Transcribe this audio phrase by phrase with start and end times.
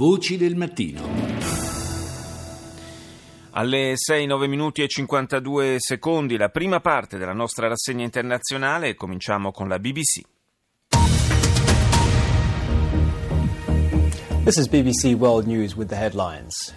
[0.00, 1.02] Voci del mattino.
[3.50, 8.94] Alle 6, 9 minuti e 52 secondi, la prima parte della nostra rassegna internazionale.
[8.94, 10.22] Cominciamo con la BBC.
[14.44, 16.74] This is BBC World News with the headlines.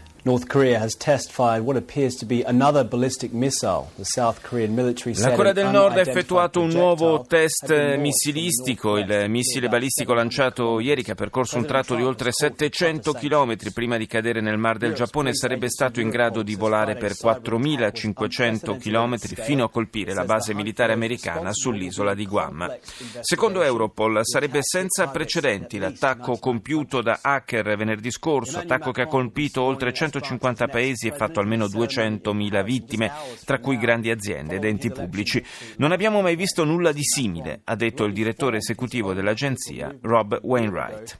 [5.30, 11.04] La Corea del Nord ha effettuato un nuovo test missilistico, il missile balistico lanciato ieri
[11.04, 14.94] che ha percorso un tratto di oltre 700 km prima di cadere nel Mar del
[14.94, 20.53] Giappone sarebbe stato in grado di volare per 4500 km fino a colpire la base
[20.53, 22.78] militare americana sull'isola di Guam.
[23.20, 29.62] Secondo Europol sarebbe senza precedenti l'attacco compiuto da hacker venerdì scorso, attacco che ha colpito
[29.62, 33.12] oltre 100 150 paesi e fatto almeno 200.000 vittime,
[33.45, 35.44] tra cui grandi aziende ed enti pubblici.
[35.77, 41.20] Non abbiamo mai visto nulla di simile, ha detto il direttore esecutivo dell'agenzia, Rob Wainwright.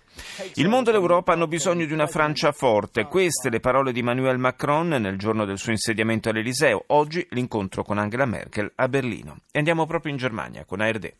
[0.56, 3.06] Il mondo e l'Europa hanno bisogno di una Francia forte.
[3.06, 6.84] Queste le parole di Emmanuel Macron nel giorno del suo insediamento all'Eliseo.
[6.88, 9.40] Oggi l'incontro con Angela Merkel a Berlino.
[9.52, 11.12] E andiamo proprio in Germania con ARD.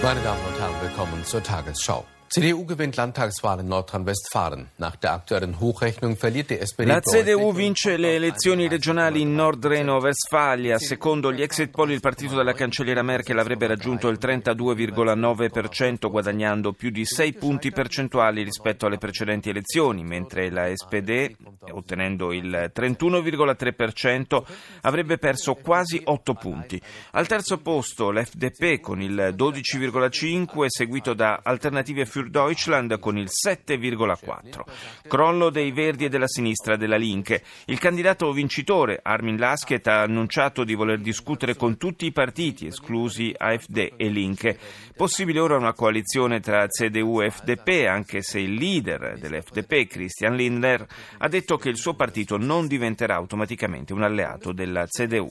[0.00, 2.04] Meine Damen und Herren, willkommen zur Tagesschau.
[2.30, 4.68] CDU gewinnt Landtagswahl in Nordrhein-Westfalen.
[4.76, 6.86] Nach der aktuellen Hochrechnung verliert die SPD.
[6.86, 10.78] La CDU vince le elezioni regionali in Nordrhein-Westfalia.
[10.78, 16.90] Secondo gli exit poll il partito della cancelliera Merkel avrebbe raggiunto il 32,9%, guadagnando più
[16.90, 21.34] di 6 punti percentuali rispetto alle precedenti elezioni, mentre la SPD,
[21.70, 24.42] ottenendo il 31,3%,
[24.82, 26.78] avrebbe perso quasi 8 punti.
[27.12, 34.62] Al terzo posto l'FDP con il 12,5%, seguito da Alternative für Deutschland con il 7,4.
[35.06, 37.42] Crollo dei Verdi e della sinistra della Linke.
[37.66, 43.32] Il candidato vincitore, Armin Laschet, ha annunciato di voler discutere con tutti i partiti, esclusi
[43.36, 44.58] AfD e Linke.
[44.96, 50.84] Possibile ora una coalizione tra CDU e FDP, anche se il leader dell'FDP, Christian Lindner,
[51.18, 55.30] ha detto che il suo partito non diventerà automaticamente un alleato della CDU.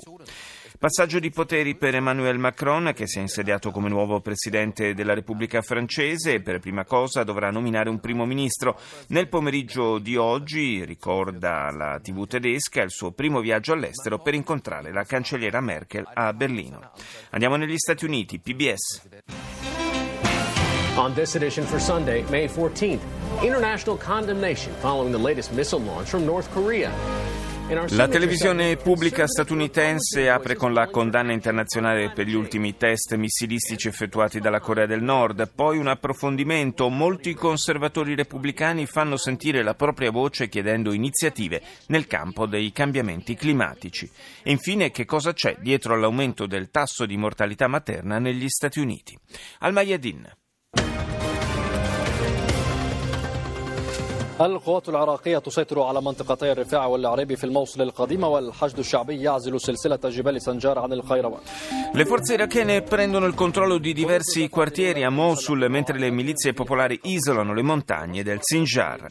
[0.80, 5.64] Passaggio di poteri per Emmanuel Macron, che si è insediato come nuovo presidente della Repubblica
[5.64, 8.80] francese e per prima cosa dovrà nominare un primo ministro.
[9.08, 14.94] Nel pomeriggio di oggi, ricorda la TV tedesca, il suo primo viaggio all'estero per incontrare
[14.94, 16.92] la cancelliera Merkel a Berlino.
[17.32, 19.02] Andiamo negli Stati Uniti, PBS.
[20.96, 23.02] On this edition for Sunday, May 14th,
[23.42, 26.92] international condemnation following the latest missile launch from North Korea.
[27.70, 34.40] La televisione pubblica statunitense apre con la condanna internazionale per gli ultimi test missilistici effettuati
[34.40, 36.88] dalla Corea del Nord, poi un approfondimento.
[36.88, 44.10] Molti conservatori repubblicani fanno sentire la propria voce chiedendo iniziative nel campo dei cambiamenti climatici.
[44.44, 49.18] E infine che cosa c'è dietro all'aumento del tasso di mortalità materna negli Stati Uniti?
[49.60, 50.26] Al Mayadin.
[54.41, 60.43] القوات العراقية تسيطر على منطقتي الرفاع والعريبي في الموصل القديمة والحشد الشعبي يعزل سلسلة جبال
[60.43, 61.41] سنجار عن الخيروان
[61.95, 66.99] Le forze irachene prendono il controllo di diversi quartieri a Mosul mentre le milizie popolari
[67.03, 69.09] isolano le montagne del Sinjar.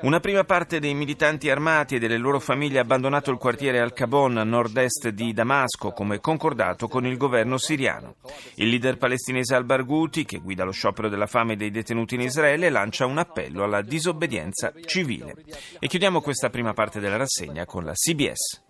[0.00, 4.38] Una prima parte dei militanti armati e delle loro famiglie ha abbandonato il quartiere Al-Kabon
[4.38, 8.16] a nord-est di Damasco come concordato con il governo siriano.
[8.56, 13.06] Il leader palestinese al-Barghouti, che guida lo sciopero della fame dei detenuti in Israele, lancia
[13.06, 15.35] un appello alla disobbedienza civile.
[15.79, 18.61] E chiudiamo questa prima parte della rassegna con la CBS.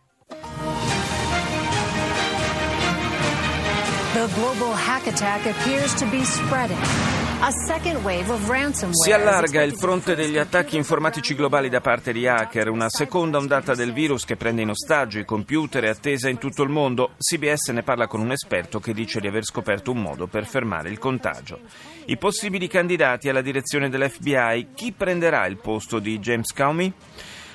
[4.13, 7.19] The global hack attack appears to be spreading.
[7.41, 12.11] A second wave of ransomware Si allarga il fronte degli attacchi informatici globali da parte
[12.11, 16.27] di hacker, una seconda ondata del virus che prende in ostaggio i computer è attesa
[16.27, 17.11] in tutto il mondo.
[17.17, 20.89] CBS ne parla con un esperto che dice di aver scoperto un modo per fermare
[20.89, 21.61] il contagio.
[22.07, 26.91] I possibili candidati alla direzione dell'FBI, chi prenderà il posto di James Comey?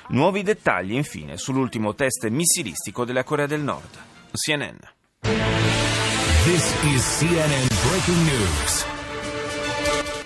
[0.07, 3.99] Nuovi dettagli infine sull'ultimo test missilistico della Corea del Nord.
[4.31, 4.77] CNN.
[6.43, 8.94] This is CNN breaking news.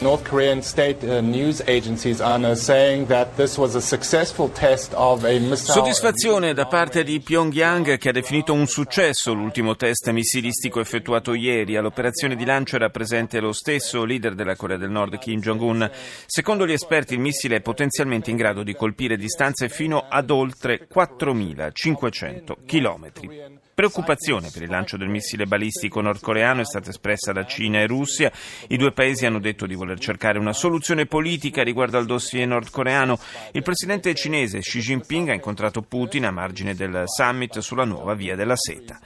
[0.02, 4.94] North Korean state uh, news agencies are now saying that this was a successful test
[4.94, 5.74] of a missile.
[5.74, 11.76] Soddisfazione da parte di Pyongyang che ha definito un successo l'ultimo test missilistico effettuato ieri.
[11.76, 15.92] All'operazione di lancio era presente lo stesso leader della Corea del Nord, Kim Jong-un.
[16.26, 20.88] Secondo gli esperti il missile è potenzialmente in grado di colpire distanze fino ad oltre
[20.90, 23.68] 4.500 chilometri.
[23.80, 28.30] Preoccupazione per il lancio del missile balistico nordcoreano è stata espressa da Cina e Russia.
[28.68, 33.18] I due paesi hanno detto di voler cercare una soluzione politica riguardo al dossier nordcoreano.
[33.54, 38.36] Il presidente cinese Xi Jinping ha incontrato Putin a margine del summit sulla nuova via
[38.36, 39.00] della seta.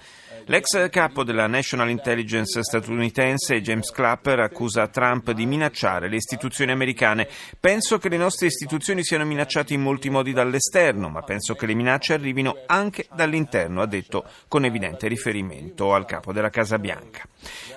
[0.46, 7.28] L'ex capo della National Intelligence statunitense, James Clapper, accusa Trump di minacciare le istituzioni americane.
[7.60, 11.74] Penso che le nostre istituzioni siano minacciate in molti modi dall'esterno, ma penso che le
[11.74, 17.24] minacce arrivino anche dall'interno, ha detto con evidente riferimento al capo della Casa Bianca.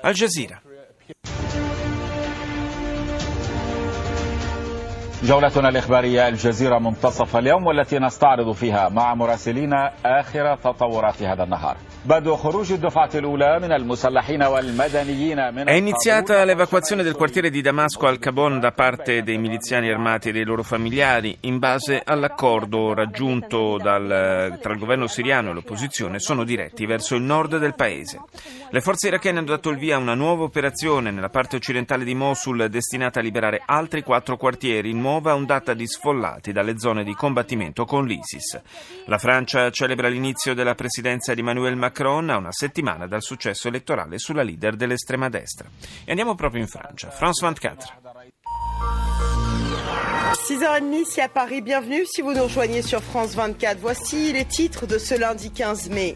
[0.01, 0.62] Al Jazeera.
[5.24, 11.77] جولتنا الإخبارية الجزيرة منتصف اليوم والتي نستعرض فيها مع مراسلينا آخر تطورات هذا النهار
[15.64, 20.44] è iniziata l'evacuazione del quartiere di Damasco al-Kabon da parte dei miliziani armati e dei
[20.44, 26.87] loro familiari in base all'accordo raggiunto dal, tra il governo siriano e l'opposizione sono diretti
[26.87, 28.20] verso il nord del paese.
[28.70, 32.14] Le forze irachene hanno dato il via a una nuova operazione nella parte occidentale di
[32.14, 37.85] Mosul destinata a liberare altri quattro quartieri nuova ondata di sfollati dalle zone di combattimento
[37.85, 38.61] con l'ISIS.
[39.06, 43.69] La Francia celebra l'inizio della presidenza di Emmanuel Macron Macron a una settimana dal successo
[43.69, 45.66] elettorale sulla leader dell'estrema destra.
[46.04, 47.10] E andiamo proprio in Francia.
[47.10, 48.36] France 24.
[50.37, 53.79] 6h30 ici à Paris, bienvenue si vous nous rejoignez sur France 24.
[53.81, 56.15] Voici les titres de ce lundi 15 mai.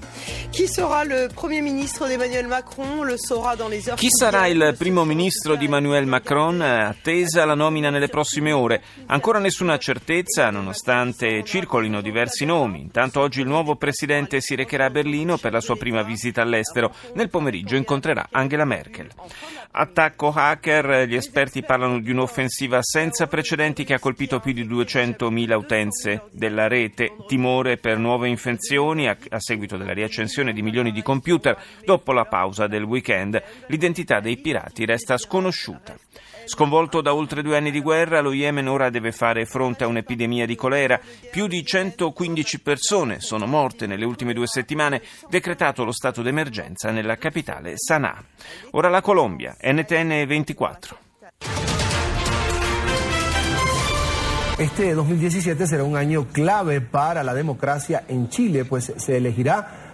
[0.53, 3.05] Chi sarà il primo ministro di Emmanuel Macron?
[3.05, 6.61] Lo saurà dans les heures Chi sarà il primo ministro di Emmanuel Macron?
[6.61, 8.83] Attesa la nomina nelle prossime ore.
[9.07, 12.83] Ancora nessuna certezza, nonostante circolino diversi nomi.
[12.83, 16.95] Intanto oggi il nuovo presidente si recherà a Berlino per la sua prima visita all'estero.
[17.15, 19.09] Nel pomeriggio incontrerà Angela Merkel.
[19.73, 25.55] Attacco hacker, gli esperti parlano di un'offensiva senza precedenti che ha colpito più di 200.000
[25.55, 31.03] utenze della rete, timore per nuove infezioni a, a seguito della riaccensione di milioni di
[31.03, 33.43] computer dopo la pausa del weekend.
[33.67, 35.97] L'identità dei pirati resta sconosciuta.
[36.51, 40.47] Sconvolto da oltre due anni di guerra, lo Yemen ora deve fare fronte a un'epidemia
[40.47, 41.01] di colera.
[41.31, 47.17] Più di 115 persone sono morte nelle ultime due settimane, decretato lo stato d'emergenza nella
[47.17, 48.25] capitale Sana'a.
[48.73, 51.00] Ora la Colombia, NTN 24.
[54.61, 59.90] Este 2017 será un año clave para la democracia en Chile, pues se elegirá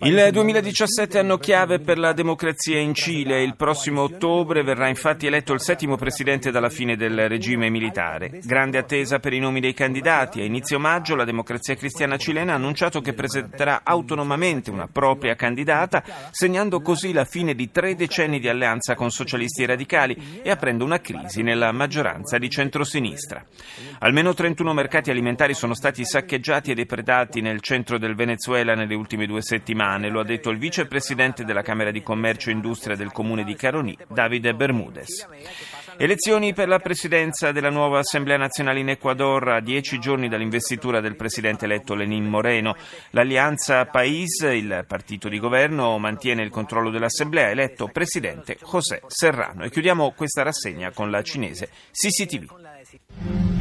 [0.00, 3.42] il 2017 è anno chiave per la democrazia in Cile.
[3.42, 8.40] Il prossimo ottobre verrà infatti eletto il settimo presidente dalla fine del regime militare.
[8.44, 10.42] Grande attesa per i nomi dei candidati.
[10.42, 16.04] A inizio maggio la democrazia cristiana cilena ha annunciato che presenterà autonomamente una propria candidata,
[16.30, 20.84] segnando così la fine di tre decenni di alleanza con socialisti e radicali e aprendo
[20.84, 23.42] una crisi nella maggioranza di centrosinistra.
[24.00, 28.96] Almeno 31 mercati alimentari sono stati saccheggiati e depredati nel centro del Venezuela Venezuela nelle
[28.96, 33.12] ultime due settimane, lo ha detto il vicepresidente della Camera di Commercio e Industria del
[33.12, 35.28] comune di Caroní, Davide Bermudez.
[35.96, 41.14] Elezioni per la presidenza della nuova Assemblea nazionale in Ecuador a dieci giorni dall'investitura del
[41.14, 42.76] presidente eletto Lenin Moreno.
[43.10, 49.64] L'Alleanza País, il partito di governo, mantiene il controllo dell'Assemblea, eletto presidente José Serrano.
[49.64, 53.55] E chiudiamo questa rassegna con la cinese CCTV.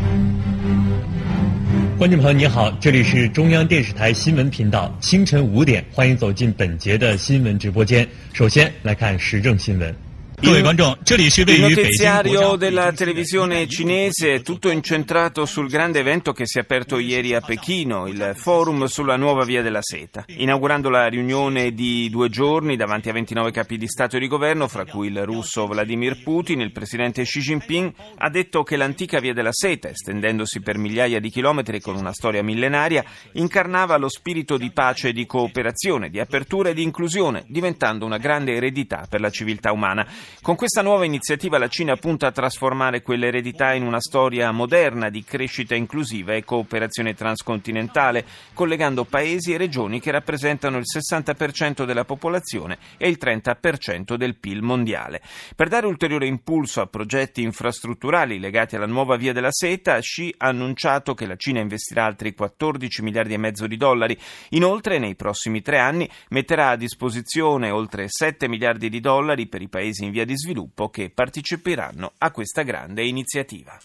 [2.06, 8.08] 观众朋友，你好，这里是中央电视台新闻频道，清晨五点，欢迎走进本节的新闻直播间。
[8.32, 10.05] 首先来看时政新闻。
[10.42, 17.34] Il notiziario della televisione cinese è tutto incentrato sul grande evento che si è aperto ieri
[17.34, 20.26] a Pechino, il forum sulla nuova via della seta.
[20.28, 24.68] Inaugurando la riunione di due giorni davanti a 29 capi di Stato e di governo,
[24.68, 29.34] fra cui il russo Vladimir Putin, il presidente Xi Jinping ha detto che l'antica via
[29.34, 34.72] della seta, estendendosi per migliaia di chilometri con una storia millenaria, incarnava lo spirito di
[34.72, 39.30] pace e di cooperazione, di apertura e di inclusione, diventando una grande eredità per la
[39.30, 40.06] civiltà umana.
[40.42, 45.24] Con questa nuova iniziativa la Cina punta a trasformare quell'eredità in una storia moderna di
[45.24, 52.78] crescita inclusiva e cooperazione transcontinentale, collegando paesi e regioni che rappresentano il 60% della popolazione
[52.98, 55.22] e il 30% del PIL mondiale.
[55.56, 60.48] Per dare ulteriore impulso a progetti infrastrutturali legati alla nuova via della seta, Xi ha
[60.48, 64.18] annunciato che la Cina investirà altri 14 miliardi e mezzo di dollari.
[64.50, 69.70] Inoltre, nei prossimi tre anni metterà a disposizione oltre 7 miliardi di dollari per i
[69.70, 73.78] paesi in via di sviluppo che parteciperanno a questa grande iniziativa.